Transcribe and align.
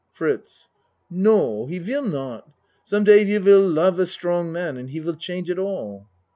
FRITZ 0.13 0.67
No 1.11 1.67
he 1.67 1.77
vill 1.77 2.01
not. 2.01 2.49
Someday 2.83 3.23
you 3.23 3.39
vill 3.39 3.61
lof 3.61 3.99
a 3.99 4.07
strong 4.07 4.51
man 4.51 4.75
and 4.75 4.89
he 4.89 4.97
vill 4.97 5.13
change 5.13 5.47
it 5.47 5.59
all. 5.59 6.07